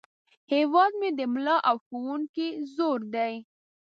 هیواد 0.53 0.91
مې 0.99 1.09
د 1.19 1.21
ملا 1.33 1.57
او 1.69 1.75
ښوونکي 1.85 2.47
زور 2.75 2.99
دی 3.15 3.33